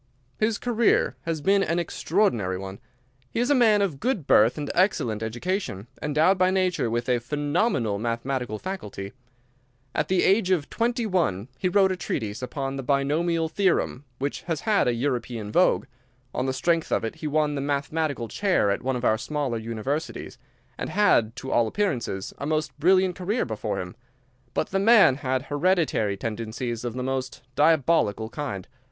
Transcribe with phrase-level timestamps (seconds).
[0.39, 2.79] "His career has been an extraordinary one.
[3.29, 7.19] He is a man of good birth and excellent education, endowed by nature with a
[7.19, 9.13] phenomenal mathematical faculty.
[9.93, 14.41] At the age of twenty one he wrote a treatise upon the Binomial Theorem, which
[14.49, 15.85] has had a European vogue.
[16.33, 19.59] On the strength of it he won the Mathematical Chair at one of our smaller
[19.59, 20.39] universities,
[20.79, 23.95] and had, to all appearances, a most brilliant career before him.
[24.55, 28.67] But the man had hereditary tendencies of the most diabolical kind.